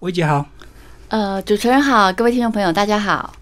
[0.00, 0.46] 薇姐好，
[1.08, 3.32] 呃，主持人好，各位听众朋友大家好。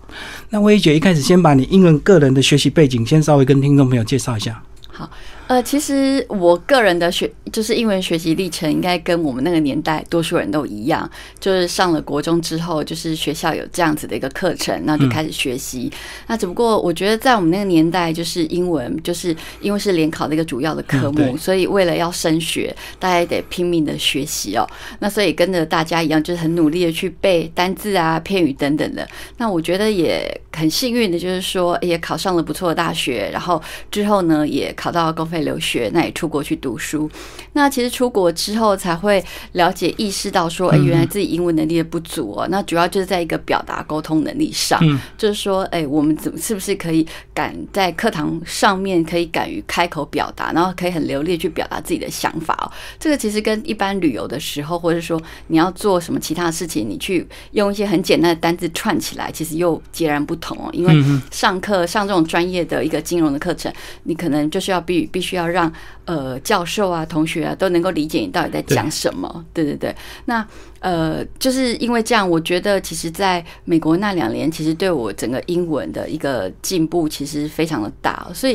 [0.51, 4.63] 那薇姐一开始先把你英文个人的学习背景先稍微跟听众朋友介绍一下。
[4.95, 5.11] 好。
[5.47, 11.09] 呃，其实我个人的学就是英文学习历程，应该跟我们那个年代多数人都一样，
[11.39, 15.93] 就是上了国中之后，就是学校有这样子的一个课程，那就开始学习。
[16.29, 24.67] 那只不过我觉得在我们那个年代，就是英文就是因为是联考的一个主要的科目，所以为了要升学，大家得拼命的学习哦。
[25.01, 29.07] 那所以跟着大家一样，就是很努力的去背单字啊、片语等等的。
[29.37, 35.45] 那我觉得也很幸运的，就是说也考上了不错的大学，然后之后呢也考到公费。
[35.45, 37.11] 留学，那也出国去读书。
[37.53, 42.49] 那其实出国之后才会了解、意识到说，哎，原来自己英文能力的不足哦。
[42.51, 44.81] 那主要就是在一个表达、沟通能力上，
[45.19, 52.71] 就是说，哎，我们怎么是不是可以敢在课堂上面可以敢于开口表达，然后可以很流利去表达自己的想法哦。
[52.99, 60.71] 这个其实跟一般旅游的时候，或者说你要做什么其他的事情，你去用一些很简单的单字串起来，其实又截然不同哦。
[60.73, 63.73] 因为上课上这种专业的一个金融的课程，
[64.05, 65.25] 你可能就是要必必。
[65.25, 65.73] 须要让
[66.05, 69.97] 呃教授啊、同学啊都能够理解你到底在讲什么，对对对。
[70.27, 70.47] 那
[70.81, 78.29] 呃，就是因为这样，我觉得其实在美国那两年，其实对我整个英文的一个进步其实非常的大。
[78.35, 78.55] 所以，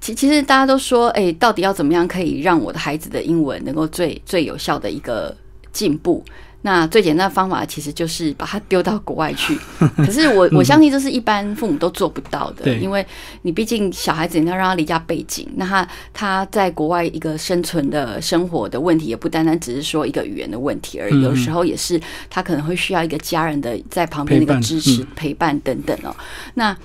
[0.00, 5.36] 其其实大家都说，哎，到底要怎么样可以让我的孩子的英文能够最最有效的一个
[5.72, 6.24] 进步？
[6.66, 9.56] 那最简单的方法其实就是把它丢到国外去，
[9.98, 13.06] 可是我我相信这是一般父母都做不到的，因为
[13.42, 26.12] 你毕竟小孩子你要让他离家背景，那他他在国外一个生存的生活的问题，也不单单只是说一个语言的问题而已，有时候也是他可能会需要一个家人的在旁边的一个支持陪伴等等哦，
[26.54, 26.76] 那。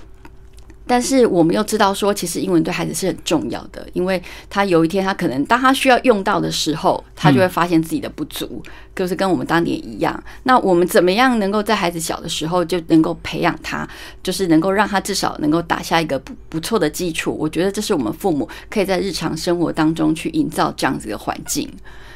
[0.86, 8.62] 但是我们又知道说，其实英文对孩子是很重要的，因为他有一天他可能当他需要用到的时候，他就会发现自己的不足，
[8.94, 10.22] 就是跟我们当年一样。
[10.42, 13.88] 那我们怎么样能够在孩子小的时候就能够培养他，
[14.22, 17.36] 就是能够让他至少能够打下一个不不错的基础？
[17.38, 21.70] 我觉得这是我们父母可以在日常生活当中去营造这样子的环境。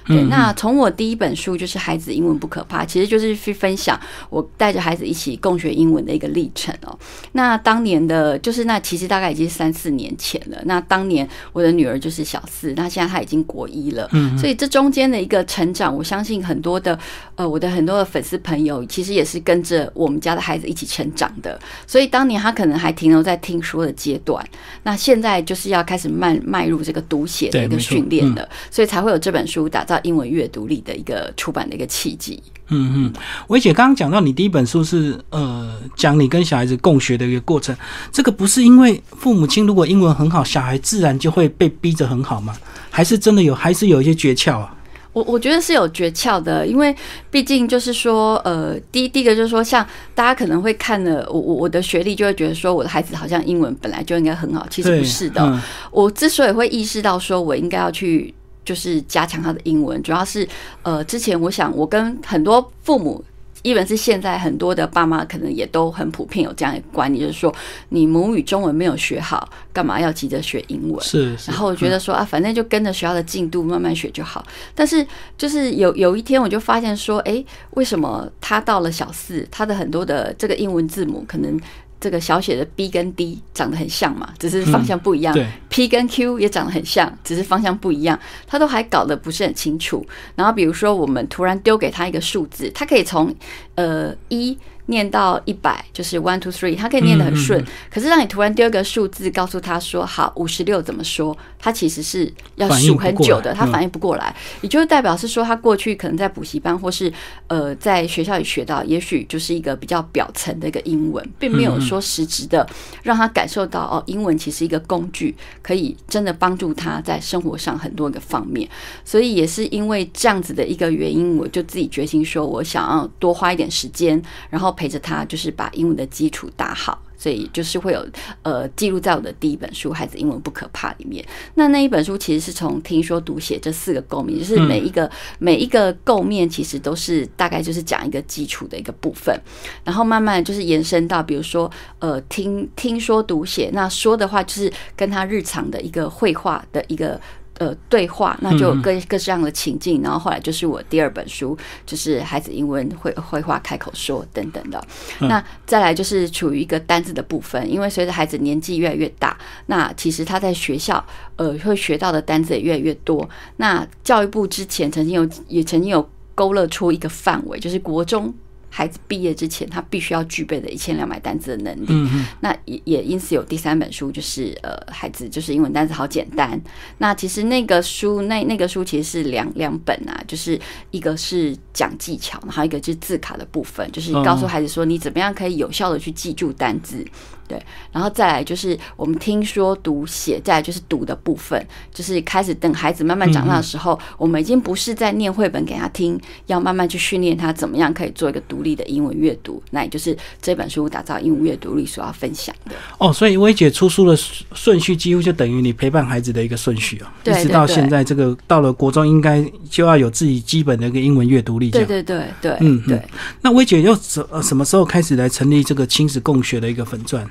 [0.07, 3.99] 对，那从我第一本书就是《孩子英文不可怕》，其实就是去分享
[4.31, 6.97] 我带着孩子一起共学英文的一个历程哦。
[7.33, 10.57] 那当年的，就是那其实大概已经三四年前了。
[10.65, 14.09] 那当年我的女儿就是小四，那现在她已经国一了。
[14.13, 16.97] 嗯，所以这中间的一个成长，我相信很多的
[17.35, 21.59] 呃，我的很多的粉丝朋友其实也是跟着我们家的孩子一起成长的。
[21.87, 24.49] 所以当年他可能还停留在听说的阶段，
[24.85, 29.96] 那现在就是要开始迈迈入这个读写的一个训练了，所以才会有这本书打造。
[30.03, 32.43] 英文阅读力的一个出版的一个契机。
[32.69, 33.13] 嗯嗯，
[33.47, 37.77] 维姐刚刚讲到你第一本书是呃讲你跟小孩子共学的一个过程，
[38.11, 42.57] 这个不是因为父母亲如果英文很好，小孩自然就会被逼着很好吗？
[42.91, 44.75] 还是真的有，还是有一些诀窍啊？
[45.13, 46.93] 我我觉得是有诀窍的，因为
[47.31, 55.63] 毕竟就是说，呃，第一第一个就是说，像大家可能会看了我我我的学历，就会觉得说我的孩子好像英文本来就应该很好，其实不是的。
[55.93, 58.35] 我之所以会意识到说我应该要去。
[58.67, 60.47] 就是加强他的英文，主要是
[60.83, 63.25] 呃，之前我想我跟很多父母，
[63.63, 67.55] 一本是现在很多的爸妈，可能也都很普遍有这样的观念，就是说
[67.91, 71.01] 你母语中文没有学好，干嘛要急着学英文？
[71.03, 71.35] 是。
[71.47, 74.45] 然后我觉得说啊，反正就跟着学校的进度慢慢学就好。
[74.75, 75.07] 但是
[75.39, 81.59] 就是有有一天我就发现说，哎，为什么他到了小四，他的很多的这个英文字母可能。
[82.01, 85.37] 这个小写的 B 跟 D 长得很像嘛，只是方向不一样。
[85.69, 88.19] P 跟 Q 也长得很像，只是方向不一样。
[88.47, 90.05] 他都还搞得不是很清楚。
[90.35, 93.35] 然后比如说，我们突然丢给他一个数字，他可以从
[93.75, 94.57] 呃一。
[94.87, 97.65] 念到一百就是 one two three，他可以念得很顺。
[97.91, 104.35] 可是让你突然丢一个数字，告诉他说好五十六怎么说，他其实是要数很久的，他反应不过来。
[104.61, 107.13] 也就是代表是说，他过去可能在补习班或是
[107.49, 112.65] 呃在学校里学到，也许就是一个比较表层的一个英文，并没有说实质的
[113.03, 118.69] 让他感受到哦，英文其实一个工具，可以真的帮助他在生活上很多个方面。
[119.05, 124.76] 所以也是因为这样子的一个原因，我就自己决心说，我想要多花一点时间，然后。
[124.77, 128.07] 陪着他，就是把英文的基础打好，所以就是会有
[128.43, 131.25] 呃记录在我的第一本书《孩子英文不可怕》里面。
[131.55, 139.35] 那那一本书其实是从听说读写这四个构面，就是每一个每一个构面其实都是大概就是讲一个基础的一个部分，
[139.83, 147.21] 然后慢慢就是延伸到比如说呃听听说读写，那说的话就是跟他日常的一个绘画的一个。
[147.59, 151.57] 呃，对话那就各各式各样的情境，然后后来就是我第二本书，
[151.87, 154.83] 就是孩子英文绘绘画开口说等等的。
[155.21, 159.37] 那再来就是处于一个单字的部分，因为随着孩子年纪越来越大，
[159.67, 161.03] 那其实他在学校
[161.37, 163.27] 呃会学到的单字也越来越多。
[163.57, 168.35] 那教育部之前曾经有也曾经有勾勒出一个范围，就是国中。
[168.77, 171.87] 孩子毕业之前，他必须要具备的一千两百单字的能力。
[171.89, 176.61] 嗯那也也因此有第三本书，就是呃，孩子就是英文单词好简单。
[176.99, 187.03] 那其实那个书那那个书其实是两两本啊，就是一个是讲技巧，然后一个就是字卡的部分，就是告诉孩子说你怎么样可以有效的去记住单字。
[187.49, 187.61] 对，
[187.93, 202.75] 然后再来就是我们听说读写，再来就是读的部分，就是开始等孩子慢慢长大的时候，我们已经不是在念绘本给他听，要慢慢去训练他怎么样可以做一个独立的英文阅读，那也就是这本书打造英文阅读力所要分享的。
[202.99, 204.17] 哦，所以薇姐出书的
[204.53, 211.71] 顺序几乎就等于你陪伴孩子的一个顺序啊，一对直到现在这个到了国中，应该就要有自己基本的一个英文阅读力。
[211.71, 213.03] 对对对对，嗯嗯对。
[213.43, 217.29] 那薇姐又什呃什么时候开始来成立这个亲子共学的一个粉钻？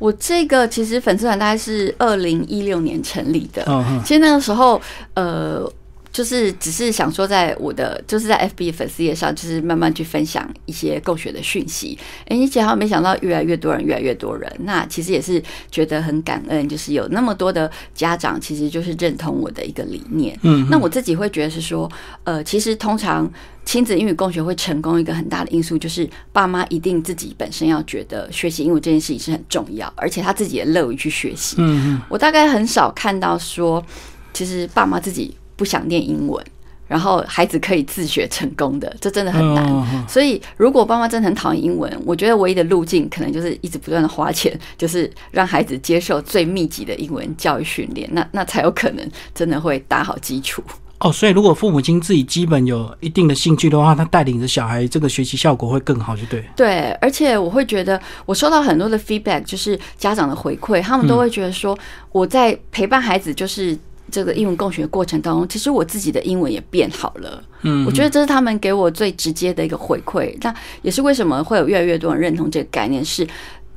[0.00, 4.80] 我这个其实粉丝团大概是二零一六年成立的，哦其实那个时候，
[5.14, 5.70] 呃，
[6.12, 11.96] 就是只是想说，在我的就是在 FB 粉丝页上，就是慢慢去分享一些共学的讯息。
[12.26, 14.50] 哎，你结果没想到越来越多人，越来越多人。
[14.60, 20.36] 那其实也是觉得很感恩，就是有那么多的家长，其实就是认同我的一个理念。
[20.42, 21.90] 嗯，那我自己会觉得是说，
[22.24, 23.30] 呃，其实通常
[23.64, 31.54] 亲子英语共学会成功一个很大的因素，就是爸妈一定自己本身要觉得学习英语这件事情是很重要，而且他自己也乐于去学习。
[31.58, 33.84] 嗯嗯我大概很少看到说，
[34.32, 36.42] 其实爸妈自己不想念英文，
[36.88, 40.08] 然后孩子可以自学成功的，这真的很难。
[40.08, 50.62] 所以，如果爸妈真的很讨厌英文，我觉得唯一的路径可能就是一直不断的花钱， 就是让孩子接受最密集的英文教育训练，那那才有可能真的会打好基础。
[51.00, 56.42] 哦，所以如果父母亲自己基本有一定的兴趣的话，他带领着小孩，这个学习效果会更好，就对。
[56.56, 61.78] 对，而且我会觉得，我收到很多的 feedback，就是家长的回馈，他们都会觉得说，
[62.12, 63.74] 我在陪伴孩子，就是
[64.10, 67.42] 这个英文共学过程当中，其实我自己的英文也变好了。
[67.62, 73.26] 嗯，我觉得这是他们给我最直接的一个回馈，那也是为什么会有越来越多人认同这个概念，是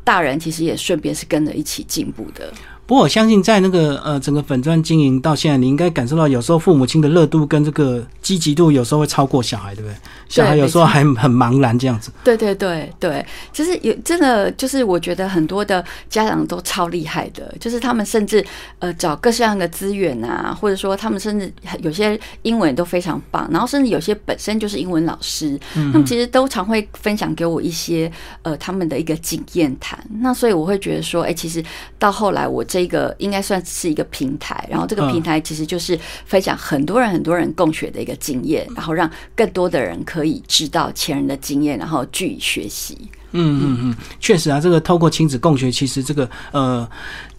[0.03, 2.51] 大人其实也顺便是跟着一起进步的。
[2.85, 9.95] 不过我相信，在那个呃整个粉砖经营到现在，你应该感受到，有时候父母亲的热度跟这个积极度，有时候会超过小孩，对不对？
[10.27, 12.11] 小孩有时候还很茫然这样子。
[12.23, 18.43] 对对对对，其实有真的就是我觉得很多的家长都超厉害的，就是他们甚至
[18.79, 21.51] 呃找各式各样的资源啊，或者说他们甚至
[21.81, 28.09] 有些英文都非常棒，然后甚至有些本身就是英文老师，他们其实都常会分享给我一些
[28.41, 30.01] 呃他们的一个经验谈。
[30.21, 31.63] 那所以我会觉得说，哎、其实
[31.99, 42.97] 到后来我这个应该算是一个平台，然后这个平台其实就是分享很多人很多人共学的一个经验，然后让更多的人可以知道前人的经验，然后据以学习。
[43.33, 46.87] 嗯嗯嗯，确实啊，这个透过亲子共学，其实这个呃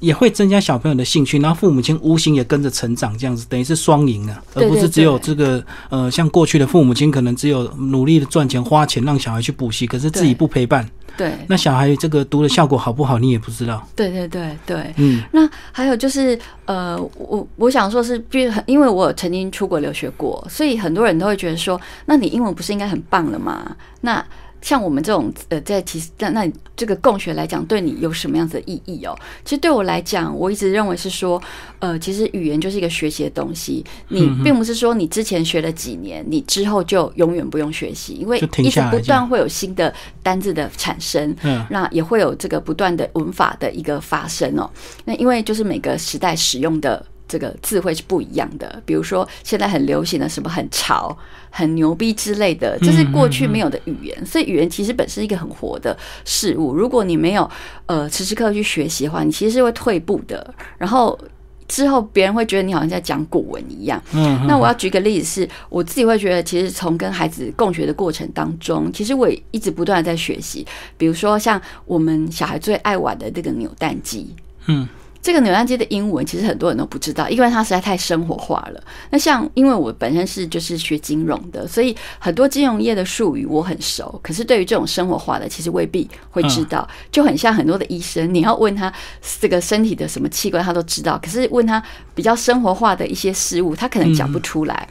[0.01, 13.87] 也会增加小朋友的兴趣，然后父母亲无形也跟着成长，这样子等于是双赢啊，而不是只有这个呃像过去的父母亲可能只有努力的赚钱花钱让小孩去补习，可是自己不陪伴，对，那小孩这个读的效果好不好你也不知道。
[13.95, 14.95] 对对对对。
[14.97, 23.77] 嗯那还有就是，呃，我我想说是，比如很，因为我曾经出国留学过，所以很多人都会觉得说，那你英文不是应该很棒了吗？
[24.01, 24.25] 那
[24.65, 29.15] 像我们这种呃，在其实那那这个共学来讲，对你有什么样子的意义哦？
[29.45, 31.41] 其实对我来讲，我一直认为是说，
[31.81, 44.71] 呃，其实语言就是一个学习的东西，你并不是说你之前学了几年，你之后就永远不用学习，因为一直不断会有新的单字的产生，嗯那也会有这个不断的文法的一个发生哦。
[45.05, 51.17] 那因为就是每个时代使用的这个字汇是不一样的，比如说现在很流行的什么很潮、
[51.51, 54.27] 很牛逼之类的，这是过去没有的语言。
[54.27, 57.51] 所以语言其实本身是一个很活的事物，如果你没有
[57.87, 60.55] 呃时时刻刻去学习的话，你其实是会退步的。
[60.77, 61.19] 然后
[61.67, 64.01] 之后别人会觉得你好像在讲古文一样。
[64.13, 70.67] 嗯，那我要举个例子是，我自己会觉得，其实从跟孩子共学的过程当中，其实我也一直不断的在学习。
[70.99, 74.35] 比如说，像我们小孩最爱玩的这个扭蛋机，
[74.67, 74.87] 嗯，
[75.25, 78.85] 这个扭蛋机的英文其实很多人都不知道，因为它实在太生活化了。
[79.09, 86.87] 那像因为我本身是就是学金融的，所以很多金融业的术语我很熟，可是对于这种生活化的，其实未必会知道。
[87.11, 88.93] 就很像很多的医生，你要问他
[89.41, 91.83] 这个身体的什么器官，他都知道，可是问他
[92.15, 94.87] 比较生活化的一些事物，他可能讲不出来。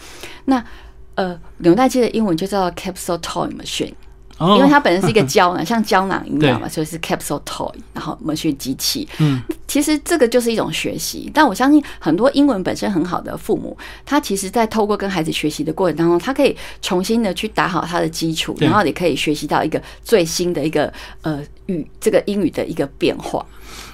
[0.45, 0.65] 那
[1.13, 3.93] 呃，扭蛋机的英文就叫做 capsule toy machine。
[4.37, 9.07] 哦，因为它本身是一个胶囊， 像胶囊一样嘛，所以是 capsule toy，然后 machine 机器。
[9.19, 23.45] 嗯，其实这个就是一种学习，但我相信很多英文本身很好的父母，他其实在透过跟孩子学习的过程当中，他可以重新的去打好他的基础，然后也可以学习到一个最新的一个呃语这个英语的一个变化。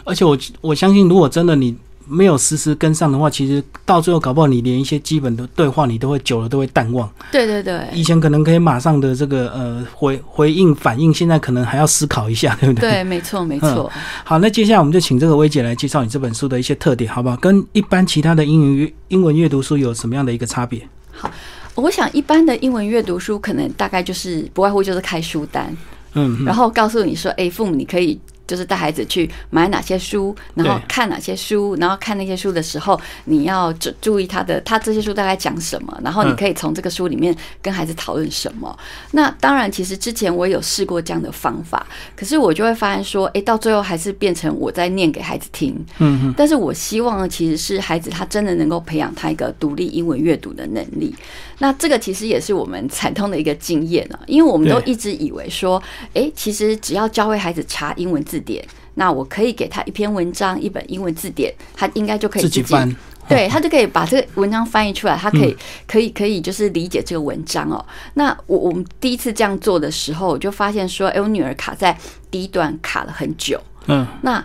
[0.03, 1.75] 而且我我相信，如果真的你
[2.09, 7.09] 没有实时跟上的话，其实到最后搞不好你连一些基本的对话你都会久了都会淡忘。
[7.31, 12.91] 对对对，以前可能可以马上的这个呃回回应反应，现在可能还要思考一下，对不对？
[12.91, 13.91] 对，没错没错。
[14.23, 17.37] 好，那接下来我们就请这个薇姐来介绍你这本书的一些特点，好不好？
[17.37, 20.81] 跟一般其他的英语英文阅读书有什么样的一个差别？
[21.11, 21.31] 好，
[21.75, 25.75] 我想一般的英文阅读书可能大概就是不外乎就是开书单，
[26.15, 28.19] 嗯，然后告诉你说，哎，父母你可以。
[28.49, 38.75] 就是带孩子去买哪些书，然后看哪些书，然后看那些书的时候，你要注注意他的他这些书大概讲什么，然后你可以从这个书里面跟孩子讨论什么。
[39.11, 45.75] 那当然，其实之前我有试过这样的方法，可是我就会发现说，哎，到最后还是变成我在念给孩子听。
[45.99, 46.33] 嗯嗯。
[46.35, 51.13] 但是我希望呢，其实是孩子他真的能够培养他一个独立英文阅读的能力。
[51.61, 55.81] 那这个其实也是我们惨痛的一个经验啊，因为我们都一直以为说，
[56.13, 58.65] 哎，其实只要教会孩子查英文字典，
[58.95, 62.95] 那我可以给他一篇文章、一本英文字典，他应该就可以自己翻，
[63.27, 65.55] 对他就可以把这个文章翻译出来，他可以
[65.87, 67.83] 可以可以就是理解这个文章哦。
[68.13, 71.97] 那我我们第一次这样做的时候，我就发现说，哎，我女儿卡在
[72.31, 74.43] 第一段卡了很久，嗯，那。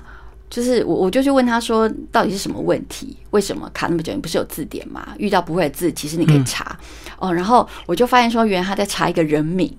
[0.50, 3.16] 就是我，我就去问他说，到底是什么问题？
[3.30, 4.12] 为什么卡那么久？
[4.12, 5.08] 你不是有字典吗？
[5.18, 6.78] 遇到不会的字，其实你可以查
[7.18, 7.32] 哦。
[7.32, 9.76] 然后我就发现说，原来他在查一个人名。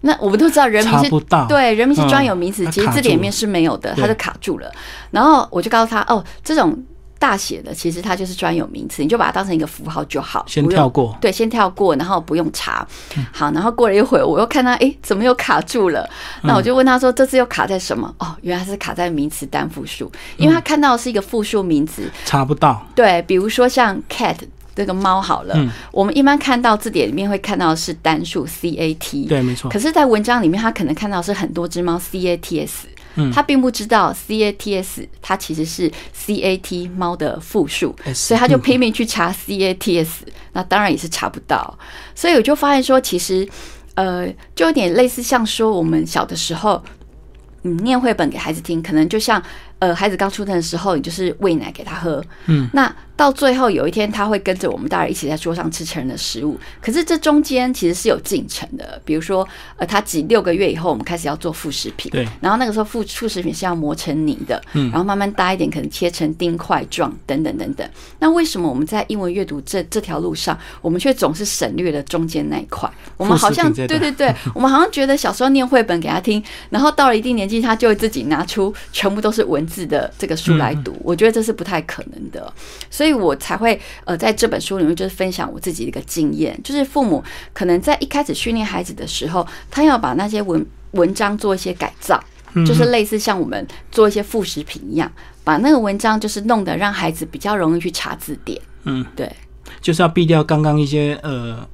[0.00, 1.10] 那我们都知道人名是，
[1.48, 4.70] 对，人名是专有名词，其实字典里面是没有的，它就卡住了。
[5.10, 6.76] 然后我就告诉他，哦，这种。
[7.20, 10.44] 大写的其实它就是专有名词，你就把它当成一个符号就好。
[10.46, 12.86] 先跳过，对，先跳过，然后不用查。
[13.32, 16.08] 好，然后过了一会儿，我又看他，哎，怎么又卡住了？
[16.44, 22.86] 那我就问他说：“这次又卡在什么？”哦，原来是卡在名词单复数，因为他看到的是一个复数名词，查不到。
[22.94, 24.36] 对，比如说像 cat
[24.78, 25.56] 这个猫好了，
[25.90, 29.68] 我们一般看到字典里面会看到是单数 c a t，对，没错。
[29.68, 32.86] 可是，在文章里面，他可能看到是很多只猫 c a t s。
[33.34, 41.76] 他并不知道 C A T S 它其实是 C A T 猫的复数，所以他就拼命去查 C A T S， 那当然也是查不到。
[42.14, 43.48] 所以我就发现说，其实
[43.94, 46.80] 呃，就有点类似像说我们小的时候，
[47.62, 49.42] 你，念绘本给孩子听，可能就像
[49.80, 52.94] 呃，孩子刚出生的时候，你就是喂奶给他喝，嗯，那。
[53.18, 56.56] 到最后有一天，他会跟着我们大人一起在桌上吃成人的食物。
[56.80, 59.46] 可是这中间其实是有进程的，比如说，
[59.76, 62.12] 呃，他几六个月以后，我们开始要做副食品。
[62.12, 62.24] 对。
[62.40, 64.88] 然后那个时候副副食品是要磨成泥的，嗯。
[64.90, 67.84] 然后慢慢大一点，可能切成丁块状，等等等等。
[68.20, 72.88] 那为什么我们在英文阅读这这条路上，我们却总是省略了中间那一块？
[73.16, 80.96] 我们好像对对对，我们好像觉得小时候念绘本给他听，然后到了一定年纪，他就会自己拿出全部都是文字的这个书来读。
[81.02, 82.52] 我觉得这是不太可能的，
[82.88, 83.07] 所以。
[83.08, 87.24] 所以我才会呃，在这本书里面就是分享我自己的一个经验，就是父母
[87.54, 92.22] 可能在一开始训练孩子的时候，他要把那些文文章做一些改造，
[92.66, 95.10] 就是类似像我们做一些副食品一样，
[95.42, 98.60] 把那个文章就是弄得让孩子比较容易去查字典。
[98.82, 99.32] 嗯，对，
[99.80, 101.66] 就是要避掉刚刚一些呃。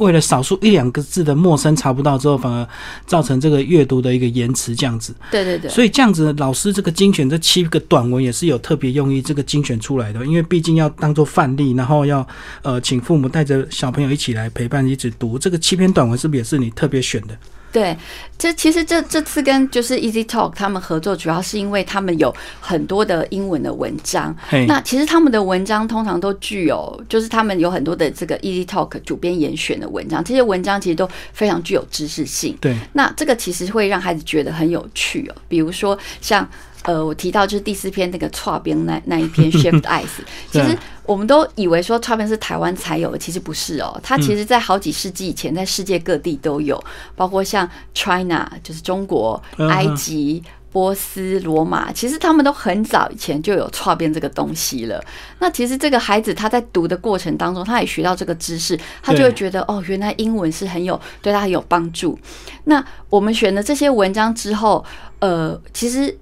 [0.00, 2.66] 为了少数一两个字的陌生查不到之后，反而
[3.06, 5.14] 造成这个阅读的一个延迟，这样子。
[5.30, 5.70] 对对对。
[5.70, 12.26] 所以这样子，老师这个精选这七个短文也是有特别用意，这个精选出来的，因为毕竟要当做范例，然后要
[12.62, 15.38] 呃请父母带着小朋友一起来陪伴一起读。
[15.38, 17.36] 这个七篇短文是不是也是你特别选的？
[17.72, 17.96] 对，
[18.36, 24.34] 这其实这这次跟就是 Easy Talk 他们合作，主要是因为他们有很多的英文的文章。
[24.66, 32.56] 那其实他们的文章通常都具有，就是他们有很多的这个 Easy Talk 主编严选的文章，这些文章其实都非常具有知识性。
[32.60, 35.34] 对，那这个其实会让孩子觉得很有趣哦。
[35.48, 36.48] 比如说像
[36.84, 40.06] 呃，我提到就是第四篇那个错边那那一篇 Shift Eyes，
[40.50, 40.76] 其实。
[41.06, 43.98] 我们都以为说唱片是台湾才有的，其实不是哦。
[44.00, 46.80] 它其实在好几世纪以前，在世界各地都有，
[47.16, 55.02] 包括像 China 就是中国、埃及、波斯、罗马，其实他们都很早以前就有唱片这个东西了。
[55.40, 62.16] 那其实这个孩子他在读的过程当中，他也学到这个知识，他就会觉得哦，原来英文是很有对他很有帮助。
[62.64, 64.84] 那我们选了这些文章之后，
[65.18, 66.16] 呃，其实。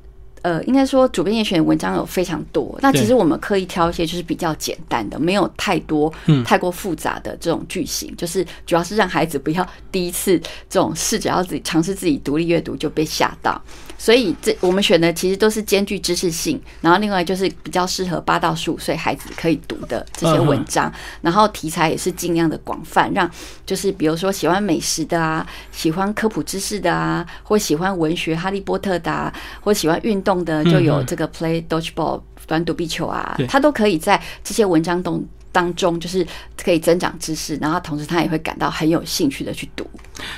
[0.49, 6.11] 呃，应该说主编也选的文章有非常多，那其实我们刻意挑一些就是比较简单的，没有太多、
[6.43, 10.41] 太过复杂的这种句型，就是主要是让孩子不要第一次
[10.71, 13.61] 这种试着要自己尝试自己独立阅读就被吓到。
[13.99, 20.91] 所以这我们选的其实都是兼具知识性，然后另外就是比较适合八到十五岁孩子可以读的这些文章，
[21.21, 23.29] 然后题材也是尽量的广泛，让
[23.67, 35.27] 就是比如说喜欢美食的啊，喜欢科普知识的啊，或喜欢文学哈利波特的啊，或喜欢运动的就有这个 Play Dodgeball 短躲避球啊，它都可以在这些文章中。
[35.59, 36.25] 当中就是
[36.63, 39.85] 可以增长知识，然后同时他也会感到很有兴趣的去读。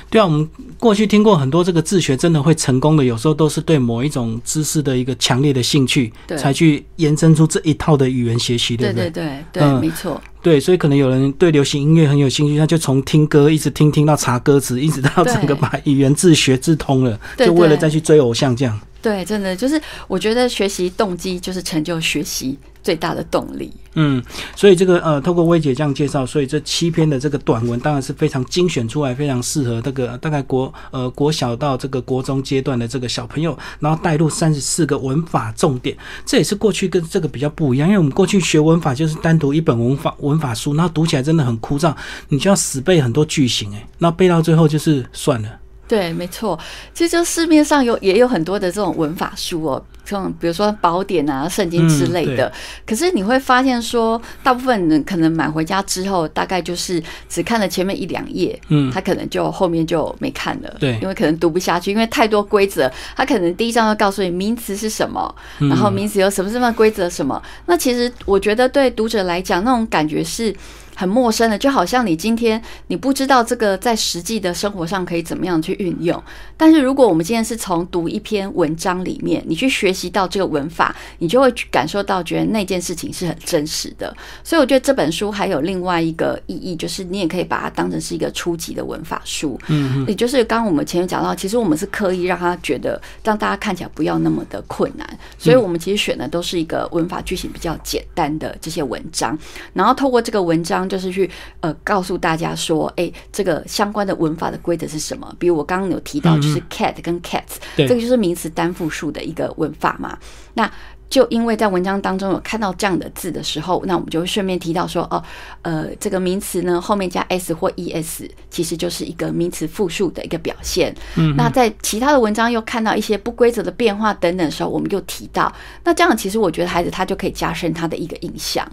[0.09, 0.49] 对啊，我们
[0.79, 9.23] 过去听过很多这个自学真的会成功的，有时候都是对某一种知识的一个强烈的兴趣，才去延伸出这一套的语言学习，对对不对？
[9.23, 10.19] 对对对，嗯没错。
[10.41, 18.79] 对，所以可能有人对流行音乐很有兴趣，他就从听歌一直听听到查歌词，一直到整个把语言自学自通了，就为了再去追偶像这样。
[19.01, 23.71] 对，真的就是我觉得学习动机就是成就学习最大的动力。
[23.95, 24.23] 嗯，
[24.55, 41.93] 所以这个呃，透过薇姐这样介绍，所以这七篇的这个短文当然是非常精选出来，非常适合这个大概国呃国小到这个国中阶段的这个小朋友，然后带入三十四个文法重点，这也是过去跟这个比较不一样，因为我们过去学文法就是单独一本文法文法书，然后读起来真的很枯燥，
[42.29, 45.49] 你就要死背很多句型，诶，那背到最后就是算了。
[45.91, 46.57] 对，没错。
[46.93, 52.47] 其实就市面上有也有很多的这种文法书哦，像比如说宝典啊、圣经之类的。
[52.47, 52.51] 嗯
[52.85, 60.73] 可是你会发现说，大部分人可能买回家之后，大概就是只看了前面一两页，嗯他可能就后面就没看了。
[60.79, 62.89] 对因为可能读不下去，因为太多规则。
[63.17, 67.41] 他可能第一章要告诉你名词是什么，然后名词有什么什么规则什么。
[67.65, 70.55] 那其实我觉得对读者来讲，那种感觉是。
[70.95, 76.21] 很陌生的，就好像你今天你不知道这个在实际的生活上可以怎么样去运用。
[76.57, 84.15] 但是如果我们今天是从读一篇文章里面，你去学习到这个文法，你就会去感受到，觉得那件事情是很真实的。
[84.43, 89.59] 所以我觉得这本书还有另外一个意义，就是你也可以把它当成是一个初级的文法书。
[89.67, 95.07] 嗯也就是刚刚我们前面讲到，其实我们是刻意让他觉得让大家看起来不要那么的困难，
[95.37, 99.37] 所以我们其实选的都是一个文法句型比较简单的这些文章，
[99.73, 105.33] 然后透过这个文章就是去呃告诉大家说，哎，这个相关的文法的规则是什么？
[105.39, 110.17] 比如我刚刚有提到，就是 cat 跟 cats，对这个就是名词单复数的一个文法嘛。
[110.53, 110.69] 那
[111.09, 115.21] 就因为在文章当中有看到这样的字的时候，那我们就会顺便提到说，哦，
[115.61, 120.95] 呃，这个名词呢后面加 s 或 es，其实就是一个名词复数的一个表现。
[121.17, 128.65] 嗯，那在其他的文章又看到一些不规则的变化等等的时候，我们又提到，那这样其实我觉得孩子他就可以加深他的一个印象。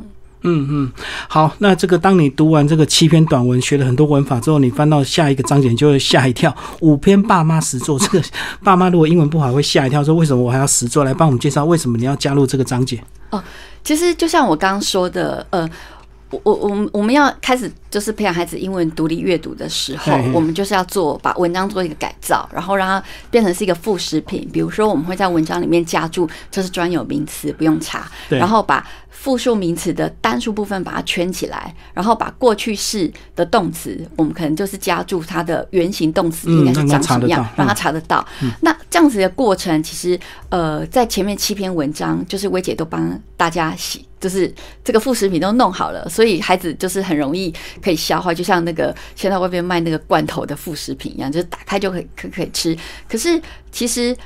[0.42, 0.92] 嗯嗯，
[1.28, 6.54] 好，那这个当你读完这个七篇短文，学了很多文法之后，你翻到下一个章节，你就会吓一跳。
[6.80, 8.22] 五篇爸妈实作，这个
[8.62, 11.04] 爸妈如果英文不好会吓一跳，说为什么我还要实作？
[11.04, 13.02] 来帮我们介绍为什么你要加入这个章节？
[13.30, 13.42] 哦
[13.84, 15.66] 其实就像我刚刚说的，呃，
[16.30, 24.46] 我我我们我们要开始就是培养孩子英文独立阅读的时候我们就是要做把文章做一个改造，然后让它变成是一个副食品。
[24.52, 38.26] 比如说，我们会在文章里面加注这是专有名词，不用查，然后把复数名词的单数部分把它圈起来，然后把过去式的动词，我们可能就是加注它的原型动词嗯应该是长什么样让他嗯查得到。
[38.60, 40.18] 那这样子的过程，其实
[40.50, 44.52] 呃，在前面七篇文章，就是薇姐都帮大家洗，就是
[44.84, 52.76] 这个副食品都弄好了，所以孩子就是很容易可以消化，就像那个现在外边卖那个罐头的副食品一样，就是打开就可以可可以吃。
[53.08, 53.40] 可是
[53.72, 54.16] 其实。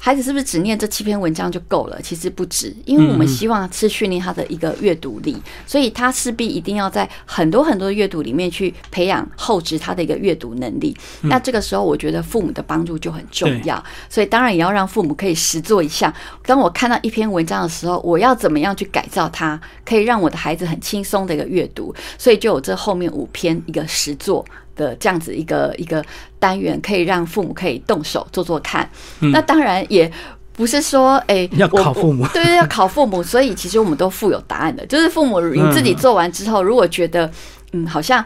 [0.00, 2.00] 孩子是不是只念这七篇文章就够了？
[2.00, 10.96] 其实不止，因为我们希望是训练他的一个阅读力，所以他势必一定要在很多很多的阅读里面去培养后置他的一个阅读能力。
[11.22, 16.14] 那这个时候，我觉得父母的帮助就很重要，所以当然也要让父母可以实做一下。
[16.46, 24.44] 当我看到一篇文章的时候，我要怎么样去改造它，可以让我的孩子很轻松的一个阅读，所以就有这后面五篇一个实作。
[24.78, 26.02] 的这样子一个一个
[26.38, 28.88] 单元，可以让父母可以动手做做看。
[29.18, 30.10] 那当然也
[30.54, 33.22] 不是说，哎、要考父母对 对，要考父母。
[33.22, 37.30] 所以其实我们都附有答案的，就是父母你自己做完之后，如果觉得
[37.72, 38.24] 嗯好像。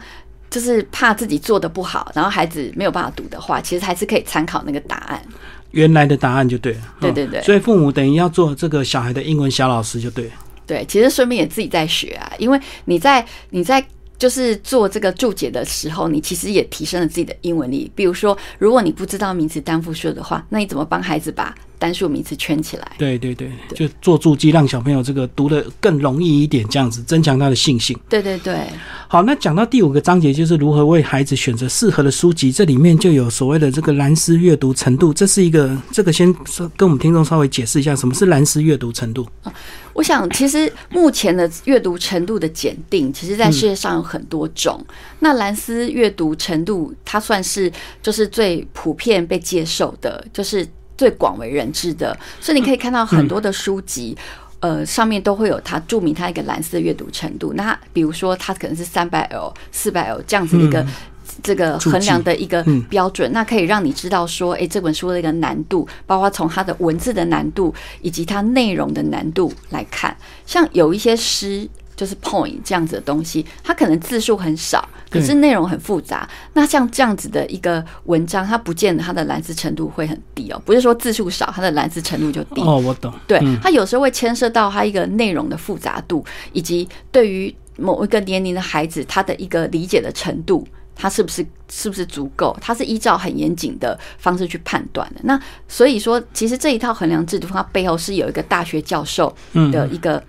[0.52, 5.18] 就是怕自己做的不好，然后孩子没有办法读的话，其实还是可以参考那个答案。
[5.70, 6.80] 原来的答案就对了。
[7.00, 10.32] 嗯对对对所以父母等于要做这个小孩的英文小老师就对了。
[10.66, 13.82] 对，其实顺便也自己在学啊，因为你在你在
[14.22, 17.90] 就是做这个注解的时候，你其实也提升了自己的英文力。
[17.92, 22.92] 比如说，如果你不知道名词单复数的话，那你怎么帮孩子把单数名词圈起来？
[22.96, 27.98] 对对对，就做注记，让小朋友这个读的更容易一点，这样子增强他的信心。
[28.08, 28.68] 对对对，
[29.08, 32.52] 好，那讲到第五个章节，就是如何为孩子选择适合的书籍。
[32.52, 39.26] 这里面就有所谓的这个蓝思阅读程度，这是一个这个先说跟我们听众稍微解释一下，什么是蓝思阅读程度？
[39.92, 44.82] 我想其实目前的阅读程度的检定，其实在世界上有很多种。
[45.18, 50.66] 那蓝思阅读程度，它算是就是最普遍被接受的，就是
[51.02, 52.16] 最广为人知的。
[52.40, 54.16] 所以你可以看到很多的书籍。
[54.62, 57.52] 呃，上面都会有它注明它一个蓝色阅读程度。
[57.54, 60.86] 那比如说，它可能是三百 L、四百 L 这样子的一个、
[61.42, 70.16] 这个衡量的一个嗯标准，那可以让你知道说，诶，这本书的一个难度，包括从它的文字的难度以及它内容的难度来看。
[70.46, 71.68] 像有一些诗。
[72.02, 76.28] 就是 point 这样子的东西，它可能字数很少，可是内容很复杂。
[76.52, 82.60] 那像这样子的一个文章，它不见得它的蓝字程度会很低哦，不是说字数少，它的蓝字程度就低。
[82.62, 83.14] 哦，我懂。
[83.28, 90.66] 对嗯，它有时候会牵涉到它一个内容的复杂度，以及对于某一个年龄的孩子他的一个理解的程度。
[90.94, 92.54] 他是不是是不是足够？
[92.60, 95.20] 他是依照很严谨的方式去判断的。
[95.24, 99.34] 那所以说，其实这一套衡量制度，它背后是有一个大学教授
[99.72, 100.22] 的一个、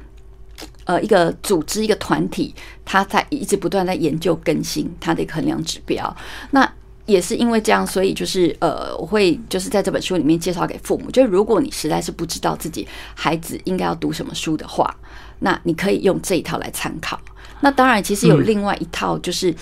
[0.86, 6.16] 呃一个组织一个团体，他在一直不断在研究更新它的一个衡量指标。
[6.52, 6.70] 那
[7.06, 14.96] 也是因为这样，所以就是呃，我会就是在这本书里面介绍给父母，就是如果你实在是不知道自己孩子应该要读什么书的话，
[15.40, 17.20] 那你可以用这一套来参考。
[17.60, 19.54] 那当然，其实有另外一套，就是、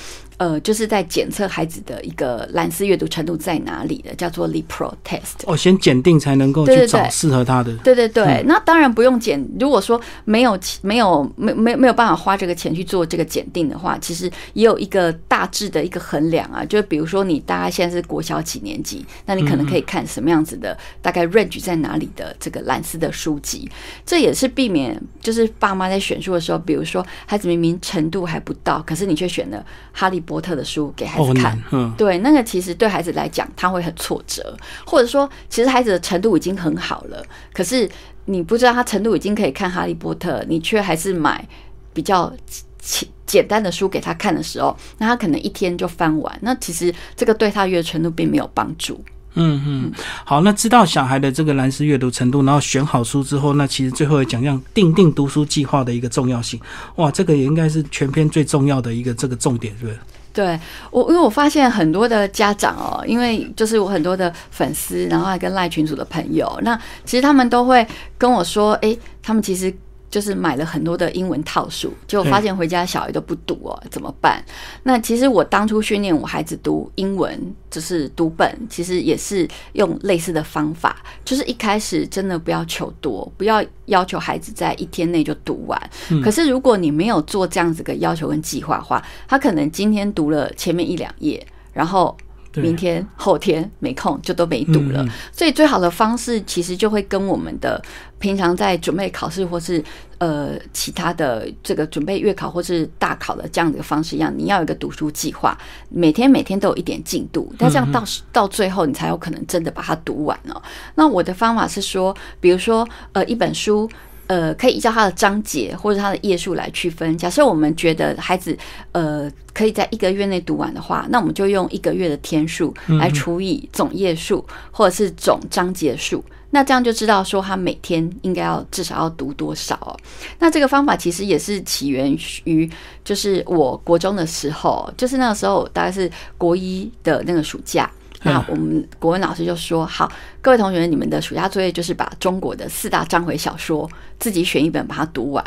[0.42, 5.46] 呃，就是在检测孩子的一个蓝思阅读程度在哪里的，叫做 LePro Test。
[5.46, 7.72] 哦，先检定才能够去找适合他的。
[7.84, 9.48] 对对对，那当然不用检。
[9.60, 16.66] 如果说没有没有没没没有办法花这个钱去做这个检定的话，其实也有一个大致的一个衡量啊。
[16.66, 23.70] 就比如说你大概现在是国小几年级，那你可能可以看什么样子的，大概 range 在哪里的这个蓝思的书籍。
[24.04, 31.60] 这也是避免就是爸妈在选书的时候，比如说孩子明明程度还不到，可是你却选了哈利波特的书给孩哦，子看
[31.98, 37.90] 对，那个其实对孩子来讲，他会很挫折，或者说，其实孩子的程度已经很好了，可是
[38.26, 41.44] 你不知道他程度已经可以看《哈利波特》，你却还是买
[41.92, 42.32] 比较
[42.80, 49.04] 简简单的书给他看的时候，那他可能一天就翻完，那其实这个对他阅读程度并没有帮助。
[49.34, 49.92] 嗯嗯，
[50.26, 56.60] 好，那知道小孩的这个蓝思阅读程度，然后选好书之后，那其实最后也讲讲定定读书计划的一个重要性。
[56.98, 59.98] 哇，这个也应该是全篇最重要的一个这个重点，是不对？
[60.34, 60.60] 对
[60.92, 67.86] 我，因为我发现很多的家长哦，因为就是我很多的粉丝，然后还跟赖群主的朋友，那其实他们都会
[68.18, 69.74] 跟我说，诶，他们其实
[70.12, 74.44] 就是买了很多的英文套书，结果发现回家小孩都不读哦，怎么办？
[74.84, 85.82] 那其实我当初训练我孩子读英文，就是读本，其实也是用类似的方法，就是一开始真的不要求多，不要要求孩子在一天内就读完。
[86.22, 95.06] 可是如果你没有做这样子的要求跟计划的话，他可能今天读了前面一两页，然后对明天、后天没空就都没读了。
[95.32, 97.82] 所以最好的方式其实就会跟我们的
[98.20, 99.84] 平常在准备考试或是
[100.18, 105.58] 呃其他的这个准备月考或是大考的这样的一个方式一样，你要有一个读书计划，
[105.90, 110.62] 每天每天都有一点进度，那这样到到最后你才有可能真的把它读完哦。
[110.96, 113.90] 那我的方法是说，比如说呃一本书。
[114.32, 117.18] 呃，可以依照它的章节或者它的页数来区分。
[117.18, 118.58] 假设我们觉得孩子
[118.94, 126.24] 呃可以在一个月内读完的话，那我们就用一个月的天数来除以总页数或者是总章节数。
[126.52, 129.92] 那这样就知道说他每天应该要至少要读多少哦。
[130.40, 132.70] 那这个方法其实也是起源于，
[133.04, 137.92] 就是我国中的时候，就是那个时候大概是国一的那个暑假。
[138.24, 145.44] 那我们国文老师就说：“好，各位同学，你们的暑假作业就是把中国的四大章回小说自己选一本把它读完。”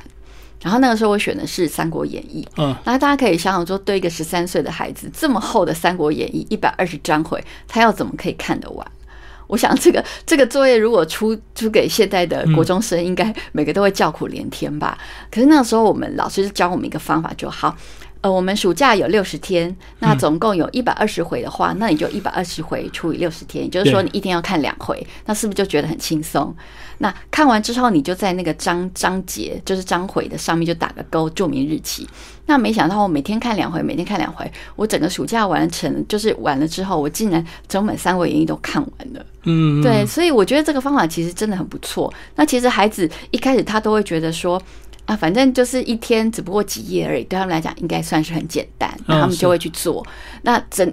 [0.61, 8.87] 然后那个时候我选的是《三国演义》，嗯，那大家可以想想说，对一个十三岁的孩子，这么厚的《三国演义》一百二十章回，他要怎么可以看得完？
[9.47, 14.97] 我想这个这个作业如果出出给现在的国中生，应该每个都会叫苦连天吧。
[15.31, 17.77] 可是那个时候我们老师就教我们一个方法就好。
[18.25, 26.57] 呃，我们暑假有六十天，那总共有一百二十回的话，那你就一百二十回除以六十天，也就是说你一天要看两回，那是不是就觉得很轻松？
[26.97, 32.09] 那看完之后，你就在那个章章节，就是章回的上面就打个勾，注明日期。
[32.47, 39.27] 那没想到我每天看两回，每天看两回，我整个暑假完成，就是完了之后，我竟然整本《三国演义》都看完了。
[39.43, 42.11] 嗯，对，所以我觉得这个方法其实真的很不错。
[42.37, 44.59] 那其实孩子一开始他都会觉得说。
[45.07, 50.07] 啊，反正就是一天只不过几页而已，对他们来讲应该算是很简单，那他们就会去做。
[50.43, 50.93] 那整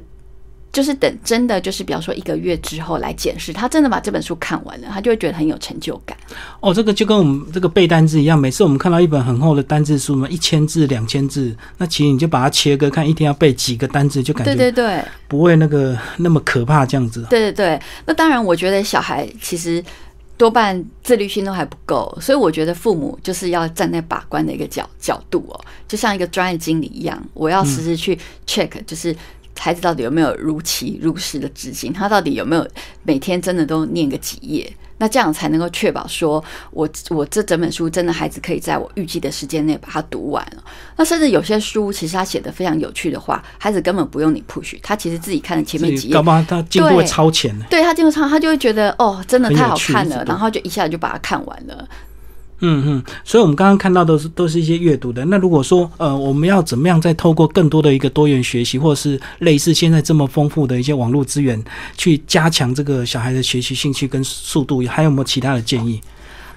[0.73, 6.17] 就是等真的就是比方说一个月之后来检视，他真的把这本书看完了，他就会觉得很有成就感。
[6.61, 17.25] 哦，这个就跟我们这个背单字一样，每次我们看到一本很厚的单字书嘛，一千字、两千字，那其实你就把它切割，看一天要背几个单字，就感觉对觉对对不会那个那么可怕这样子。
[17.29, 17.81] 对对对。
[18.05, 19.83] 那当然，我觉得小孩其实
[20.41, 29.15] 多半自律性都还不够，所以我觉得父母就是要站在把关的一个角角度哦，就像一个专业经理一样，我要时时去 check，就是。
[29.59, 31.93] 孩子到底有没有如期如实的执行？
[31.93, 32.67] 他到底有没有
[33.03, 34.73] 每天真的都念个几页？
[35.01, 40.63] 那这样才能够确保说我我这整本书真的孩子可以在我预计的时间内把它读完了。
[40.95, 47.65] 那甚至有些书其实他写的非常有趣的话，孩子根本不用你 push，他其实自己看了前面几页搞，不好他进步会超前呢。
[47.67, 51.87] 对他进步超，他就会觉得哦，真的太好看了，然后就一下就把它看完了。
[52.61, 55.25] 嗯嗯，所以我们刚刚看到都是都是一些阅读的。
[55.25, 61.61] 那如果说呃，我们要怎么样再透过更多的一个多元学习，或者是类似现在这么丰富的一些网络资源，
[61.97, 65.99] 去加强这个小孩的学习兴趣跟速度，还有没有其他的建议？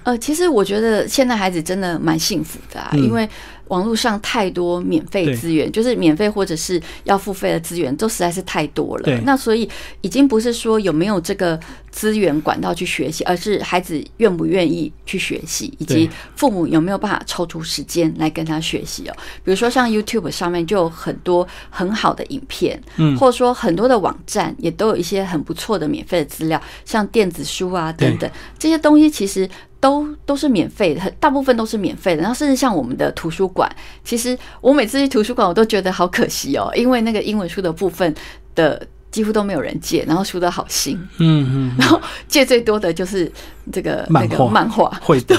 [0.02, 3.26] 呃，其实我觉得现在孩子真的蛮幸福的，啊，因为
[3.68, 9.20] 网络上太多免费资源，就是免费或者是要付费的资源，都实在是太多了。
[9.24, 9.68] 那所以
[10.00, 11.58] 已经不是说有没有这个
[11.90, 19.14] 资源管道去学习，而是孩子愿不愿意去学习，以及父母有没有办法抽出时间来跟他学习哦。
[19.42, 29.48] 比如说像 YouTube 上面就有很多很好的影片，嗯，或者说很多的网站也都有一些很不错的免费的资料，像电子书啊等等这些东西，其实。
[29.84, 32.22] 都都是免费的，大部分都是免费的。
[32.22, 38.14] 然后甚至像我们的图书馆，其实我每次去图书馆，我都觉得好可惜哦，因为那个英文书的部分
[38.54, 38.86] 的。
[39.14, 43.30] 几乎都没有人借，然后书的好新，嗯嗯，然后借最多的就是
[43.70, 45.36] 这个那个漫画，会对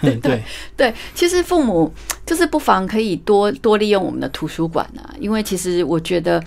[0.00, 0.40] 对对
[0.76, 0.94] 对。
[1.12, 1.92] 其实父母
[2.24, 6.40] 就是不妨可以多多利用我们的图书馆啊，因为其实我觉得，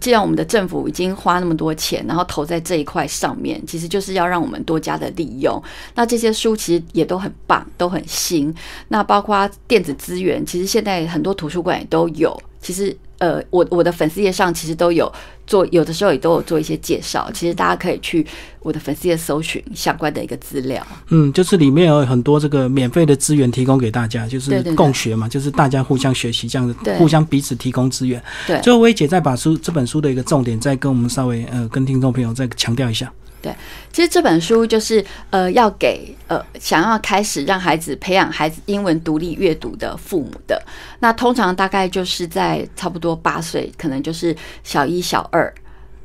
[0.00, 5.62] 既然我们的政府已经花那么多钱，然后投在这一块上面，其实就是要让我们多加的利用。
[5.94, 8.52] 那这些书其实也都很棒，都很新。
[8.88, 12.36] 那包括电子资源，其实现在很多图书馆也都有。
[12.60, 12.96] 其实。
[13.18, 15.10] 呃，我我的粉丝页上其实都有
[15.46, 17.30] 做，有的时候也都有做一些介绍。
[17.32, 18.26] 其实大家可以去
[18.60, 20.84] 我的粉丝页搜寻相关的一个资料。
[21.08, 28.22] 嗯，就是里面有很多这个免费的资源提供给大家，就是共学嘛，就是大家互相学习，这样子互相彼此提供资源。
[28.46, 33.12] 对，最后薇姐再把书这本书的一个重点再跟我们稍微呃跟听众朋友再强调一下。
[33.44, 33.54] 对，
[33.92, 40.62] 其实这本书就是呃，要给呃想要开始让孩子培养孩子英文独立阅读的父母的。
[41.00, 45.52] 那通常大概就是在差不多八岁，可能就是小一、小二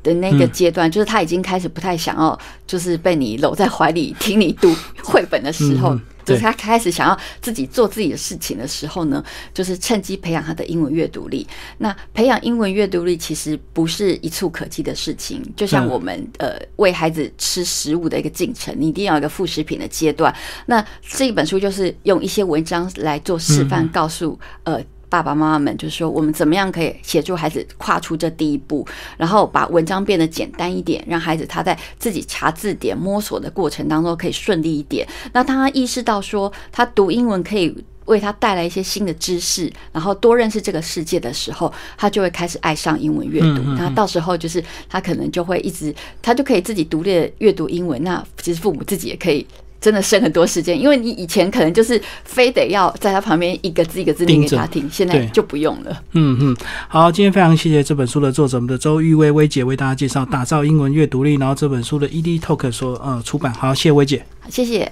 [0.02, 5.98] 的那个阶段，就是他已经开始不太想要，就是被你搂在怀里听你读绘本的时候。
[6.30, 11.46] 就是他开始想要自己做自己的事情的时候呢，就是趁机培养他的英文阅读力。
[11.78, 20.34] 那培养英文阅读力其实不是一蹴可及的事情，就像我们呃喂孩子吃食物的一个进程，你一定要有一个副食品的阶段。
[20.66, 24.80] 那这一本书就是用一些文章来做示范，告诉呃。
[25.10, 28.86] 爸爸妈妈们就是说，我们怎么样可以协助孩子跨出这第一步，
[29.18, 35.06] 然后把文章变得简单一点，让孩子他在自己查字典摸索的过程当中可以顺利一点。
[35.32, 43.62] 那当他意识到说，他读英文可以为他带来一些新的知识，然后多认识这个世界的时候，他就会开始爱上英文阅读。
[43.76, 45.92] 那到时候就是他可能就会一直，
[46.22, 48.00] 他就可以自己独立阅读英文。
[48.04, 49.44] 那其实父母自己也可以。
[49.80, 56.02] 真的省很多时间，因为你以前可能就是非得要在他旁边一个字一个字念给他听，现在就不用了。
[56.12, 56.56] 嗯嗯，
[56.88, 64.88] 好，今天非常谢谢这本书的作者，我们的周玉薇薇姐为大家介绍打造英文阅读力，然后这本书的 ED Talk 说呃出版，好，谢谢薇姐，谢谢。